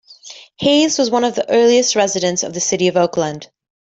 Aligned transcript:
Hays 0.57 0.97
was 0.97 1.11
one 1.11 1.23
of 1.23 1.35
the 1.35 1.47
earliest 1.51 1.95
residents 1.95 2.41
of 2.41 2.53
the 2.55 2.59
city 2.59 2.87
of 2.87 2.97
Oakland. 2.97 3.51